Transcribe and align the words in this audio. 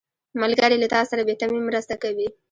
ملګری 0.41 0.77
له 0.79 0.87
تا 0.93 1.01
سره 1.09 1.21
بې 1.27 1.35
تمې 1.41 1.59
مرسته 1.67 1.95
کوي 2.03 2.27